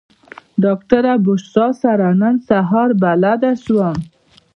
[0.63, 3.95] ډاکټره بشرا سره نن سهار بلد شوم.